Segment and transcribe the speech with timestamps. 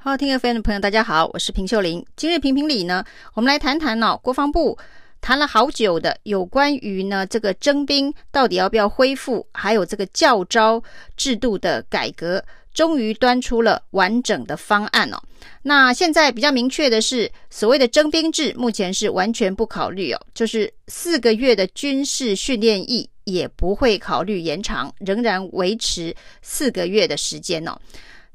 [0.00, 2.06] 好，听 FM 的朋友，大家好，我是平秀玲。
[2.14, 3.04] 今日评评理呢，
[3.34, 4.78] 我们来谈谈哦，国防部
[5.20, 10.80] 谈了好久的有关于呢这个征兵到底要不要恢复，还有这个教招
[11.16, 12.42] 制度的改革，
[12.72, 15.20] 终于端出了完整的方案哦。
[15.62, 27.76] 那现在比较明确的是，所谓的征兵制目前是完全不考虑哦，就是四个月的军事训练役也不会考虑延长，仍然维持四个月的时间哦。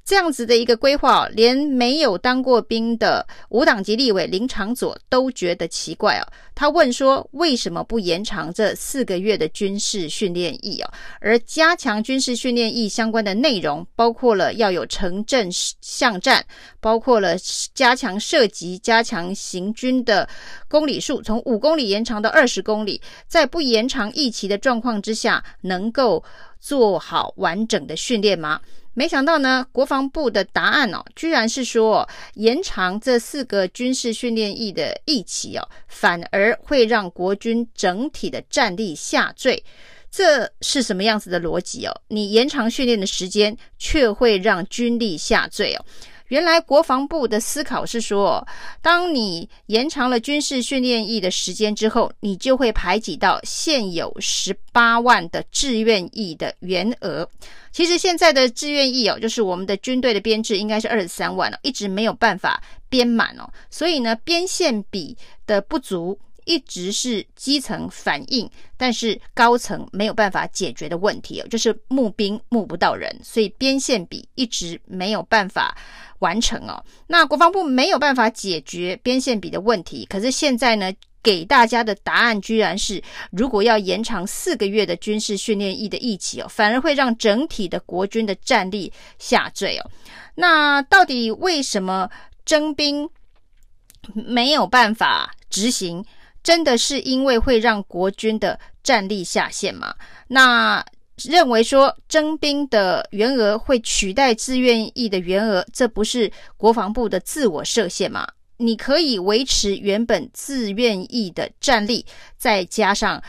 [0.05, 6.27] 这样子的一个规划，连没有当过兵的无党籍立委林长佐都觉得奇怪哦。
[6.53, 10.91] 他问说：“为什么不延长这四个月的军事训练役哦？
[11.21, 16.45] 而加强军事训练役相关的内容，包括了要有城镇巷战，
[16.81, 17.35] 包括了
[17.73, 20.27] 加强射击、加强行军的
[20.67, 26.23] 公里数，从五公里延长到二十公里，在不延长役期的状况之下，能够
[26.59, 28.59] 做好完整的训练吗？”
[28.93, 39.63] 没想到呢，国防部的答案哦，居然是说延长这四个军事训练役的役期哦，反而会让国军整体的战力下坠。
[40.11, 42.01] 这是什么样子的逻辑哦？
[42.09, 45.83] 你延长训练的时间，却会让军力下坠哦？
[46.33, 48.43] 原来国防部的思考是说，
[48.81, 57.29] 当你延长了军事训练役的时间之后，你就会排挤到现有十八万的志愿役的员额。
[57.71, 62.59] 其实现在的志愿役哦，就是我们的军队的编制应该是二十三万了，一直没有办法
[62.89, 66.17] 编满哦，所以呢，编线比的不足。
[66.45, 75.77] 一直是基层反映，但是高层没有办法解决的问题哦，就是募兵募不到人，所以边线比一直没有办法
[76.19, 76.83] 完成哦。
[77.07, 89.91] 那国防部没有办法解决边线比的问题，可是现在呢，给大家的答案居然是，如果要延长四个月的军事训练役的役期哦，反而会让整体的国军的战力下坠哦。
[90.35, 92.09] 那到底为什么
[92.43, 93.09] 征兵
[94.13, 96.03] 没有办法执行？
[96.43, 99.95] 真的是因为会让国军的战力下线吗？
[100.27, 100.85] 那
[101.23, 108.27] 认为说征兵的员额会取代志愿役的员额，这不是国防部的自我设限吗？
[108.57, 112.05] 你可以维持原本志愿役的战力，
[112.37, 113.21] 再加上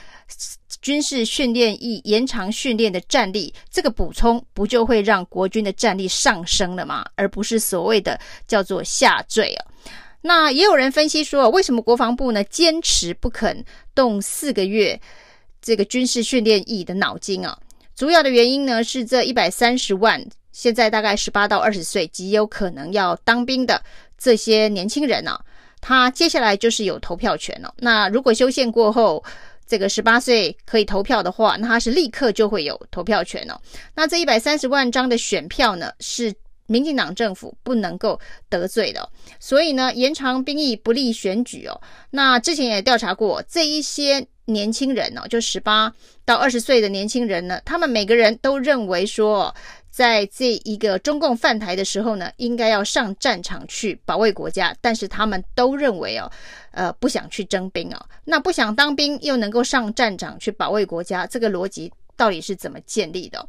[0.81, 7.05] 军事训练役延长训练的战力，这个补充不就会让国军的战力上升了吗？
[7.15, 9.67] 而不是所谓的叫做下坠啊。
[10.27, 13.63] 那也有人分析说，为什么国防部呢坚持不肯
[13.95, 14.99] 动四个月
[15.61, 17.59] 这个军事训练役的脑筋啊？
[17.95, 23.83] 主要的原因呢是这一百三十万现在大概十八到二十岁极有可能要当兵的
[24.17, 25.39] 这些年轻人啊，
[25.83, 27.75] 他接下来就是有投票权了。
[27.77, 29.23] 那如果修宪过后，
[29.67, 33.61] 这个十八岁可以投票的话，那他是立刻就会有投票权了。
[33.95, 36.35] 那这一百三十万张的选票呢是。
[36.67, 39.09] 民进党政府不能够得罪的，
[39.39, 41.81] 所以呢，延长兵役不利选举哦。
[42.11, 45.93] 那之前也调查过，这一些年轻人哦，就十八
[46.25, 49.55] 到二十岁的年轻人呢，他们每个人都认为说，
[49.91, 56.31] 在这一个中共犯台的时候呢，应该要上战场去保卫国家，但是他们都认为哦，
[56.73, 58.07] 呃，不想去征兵哦。
[58.25, 63.47] 那不想当兵又能够上战场去保卫国家，这个逻辑到底是怎么建立的？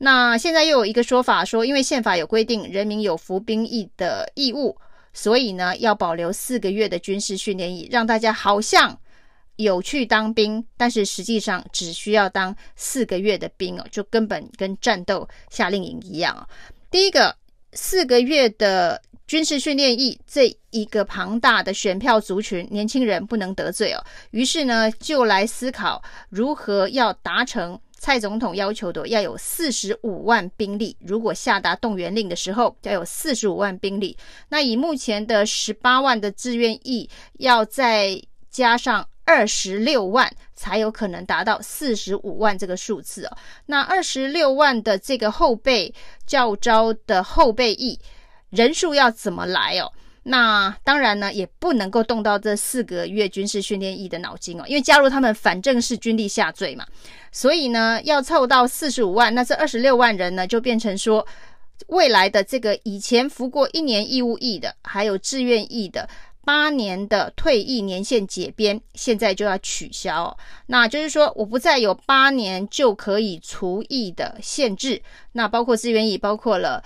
[0.00, 4.76] 那现在又有一个说法说，因为宪法有规定人民有服兵役的义务，
[5.12, 8.96] 所以呢要保留四个月的军事训练役，让大家好像
[9.56, 16.46] 有去当兵，但是实际上只需要当四个月的兵哦，就根本跟战斗夏令营一样啊。
[16.92, 17.34] 第一个
[17.72, 27.76] 四个月的军事训练役这一个庞大的选票族群，年轻人不能得罪哦，于是呢就来思考如何要达成。
[27.98, 34.16] 蔡总统要求的要有四十五万兵力，如果下达动员令的时候，要有四十五万兵力。
[34.48, 43.36] 那以目前的十八万的志愿役，要再加上二十六万，才有可能达到四十五万这个数字哦。
[43.66, 45.92] 那二十六万的这个后备
[46.24, 47.98] 教招的后备役
[48.50, 49.92] 人数要怎么来哦？
[50.24, 56.84] 那当然呢，也不能够动到这四个月军事训练役的脑筋哦，因为加入他们反正是军力下坠嘛，
[57.32, 61.26] 所以呢，要凑到四十五万，那这二十六万人呢，就变成说，
[61.86, 66.06] 未来的这个以前服过一年义务役的，还有志愿役的
[66.44, 70.36] 八年的退役年限解编，现在就要取消，
[70.66, 75.00] 那就是说，我不再有八年就可以除役的限制，
[75.32, 76.84] 那包括志愿役，包括了。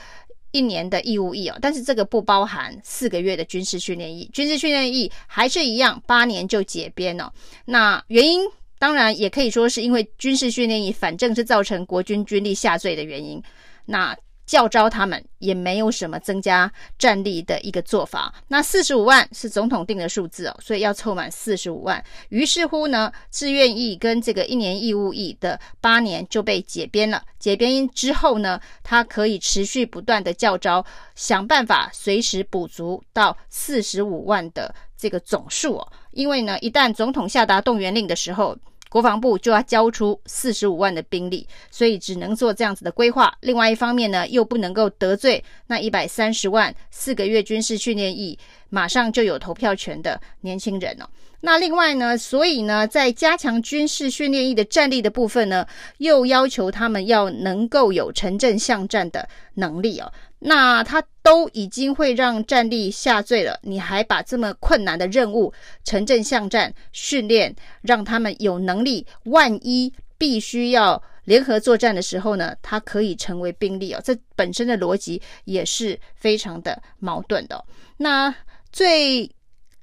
[0.52, 7.32] 一年的义务役哦，但是这个不包含四个月的军事训练役，军事训练役还是一样，八年就解编哦。
[7.64, 8.42] 那原因
[8.78, 13.42] 当然也可以说是因为军事训练役反正是造成国军军力下坠的原因。
[13.84, 14.16] 那
[14.52, 18.34] 教招他们，也没有什么增加战力的一个做法。
[18.48, 22.04] 那四十五万是总统定的数字哦，所以要凑满四十五万。
[22.28, 27.22] 于是乎呢，志愿役跟这个一年义务役的八年就被解编了。
[27.38, 30.84] 解编之后呢，他可以持续不断的教招，
[31.14, 35.92] 想办法随时补足到四十五万的这个总数哦。
[36.10, 38.54] 因为呢，一旦总统下达动员令的时候，
[38.92, 43.34] 国防部就要交出四十五万的兵力，所以只能做这样子的规划。
[43.40, 51.06] 另外一方面呢，又不能够得罪那一百三十万四个月军事训练役，马上就有投票权的年轻人哦。
[51.40, 55.66] 那另外呢，所以呢，在加强军事训练役的战力的部分呢，
[55.96, 60.12] 又要求他们要能够有城镇巷战的能力哦。
[60.44, 65.52] 那他都已经会让战力下坠了，你还把这么困难的任务
[65.84, 74.00] 城镇巷战训练，让他们有能力，万一必须要联合作战的时候呢，他可以成为兵力哦。
[74.04, 77.64] 这本身的逻辑也是非常的矛盾的。
[77.96, 78.34] 那
[78.72, 79.30] 最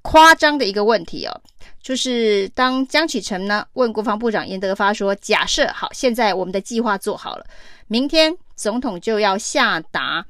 [0.02, 1.42] 夸张的一个问题哦，
[1.82, 7.46] 就是当江启臣呢问国防部长严德发说：“假设好，现在我们的计划做好了，
[7.88, 10.26] 明天总统就要下达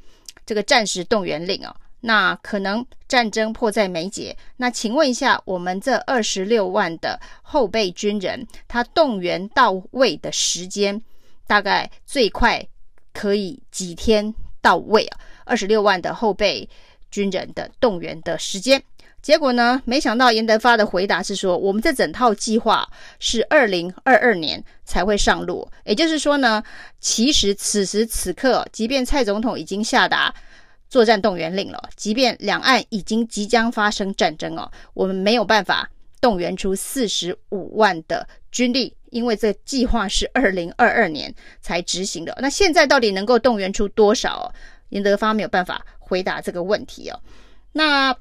[0.49, 4.35] 这个战时动员令哦，那可能战争迫在眉睫。
[4.57, 10.99] 那请问一下，我们这二十六万的后备军人，他动员到位的时间，
[11.45, 12.67] 大概最快
[13.13, 15.19] 可以几天到位啊？
[15.45, 16.67] 二十六万的后备
[17.11, 18.83] 军人的动员的时间。”
[19.21, 19.81] 结果呢？
[19.85, 22.87] 没想到严德发的回答是说，我们这整套计划
[23.19, 25.69] 是二零二二年才会上路。
[25.83, 26.63] 也就是说呢，
[27.01, 30.33] 其实此时此刻，即便蔡总统已经下达
[30.89, 35.89] 作战动员令了，即便两岸已经即将发生战争哦，我们没有办法
[36.21, 42.35] 动员出四十五万的军力，因为这计划是二零二二年才执行的。
[42.41, 44.51] 那现在到底能够动员出多少？
[44.89, 47.19] 严德发没有办法回答这个问题哦。
[47.73, 48.15] 那。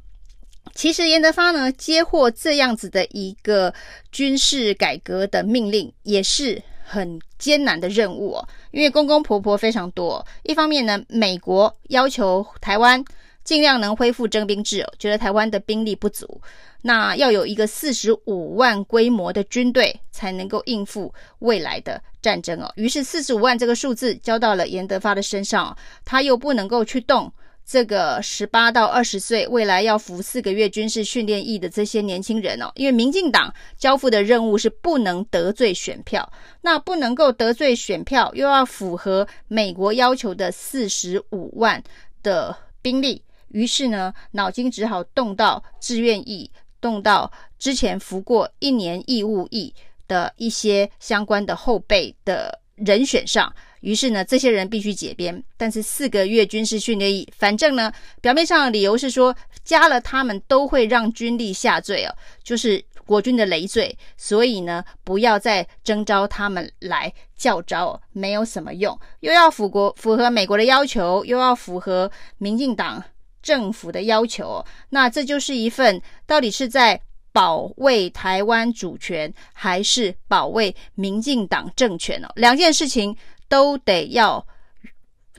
[0.78, 3.74] 其实严德发呢，接获这样子的一个
[4.12, 8.48] 军事改革的命令，也是很艰难的任务哦。
[8.70, 13.04] 因为公公婆婆非常多，一方面呢，美国要求台湾
[13.42, 16.40] 尽量能恢复征兵制哦，觉得台湾的兵力不足，
[16.82, 22.72] 那要有一个四十五万规模的军队才能够应付未来的战争哦。
[22.76, 27.32] 于是四十五万这个数字交到了严德发的身上，他又不能够去动。
[27.68, 36.32] 这个十八到二十岁，未来要服四个月军事训练役的这些年轻人哦，因为民进党交付的任务是不能得罪选票，
[36.62, 41.84] 那不能够得罪选票，又要符合美国要求的四十五万
[42.22, 46.50] 的兵力，于是呢，脑筋只好动到志愿役，
[46.80, 49.74] 动到之前服过一年义务役
[50.06, 53.54] 的一些相关的后备的人选上。
[53.80, 59.34] 于是呢，这些人必须解编，但是四个月军事训练役，反正呢，表面上的理由是说
[59.64, 73.02] 加了他们都会让军力下坠哦，就是国军的累赘，所以呢，不要再征召他们来教招，没有什么用，又要符国符合美国的要求，又要符合民进党
[73.40, 77.00] 政府的要求，那这就是一份到底是在
[77.32, 82.28] 保卫台湾主权，还是保卫民进党政权哦？
[82.34, 83.16] 两件事情。
[83.48, 84.46] 都得要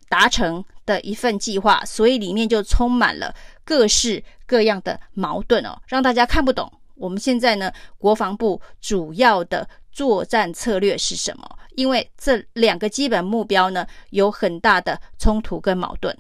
[0.08, 3.34] 达成的一份计划，所以里面就充满了
[3.64, 6.72] 各式各样的矛盾哦，让大家看不懂。
[6.96, 11.58] 我们现在呢，国防部主要的作战策略是什么？
[11.76, 16.18] 因为这两个基本目标呢，有很大的冲突跟矛盾。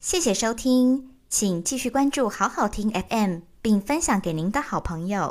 [0.00, 5.20] 谢谢收听，请继续关注好好听 FM，并分享给您的好朋友。